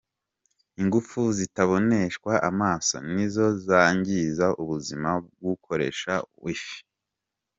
Ingufu 0.81 1.19
zitaboneshwa 1.37 2.33
amaso 2.49 2.95
nizo 3.13 3.45
zangiza 3.67 4.45
ubuzima 4.61 5.09
bw'ukoresha 5.37 6.13
Wi-Fi. 6.43 6.77